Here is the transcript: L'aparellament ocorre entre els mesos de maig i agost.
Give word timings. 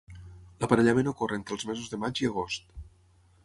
L'aparellament 0.63 1.11
ocorre 1.11 1.39
entre 1.41 1.55
els 1.57 1.67
mesos 1.73 1.93
de 1.95 2.03
maig 2.05 2.25
i 2.25 2.29
agost. 2.33 2.77